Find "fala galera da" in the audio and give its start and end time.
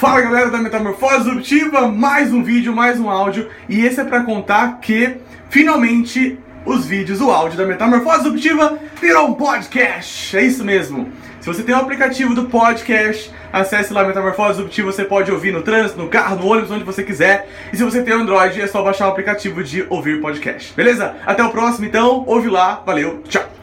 0.00-0.56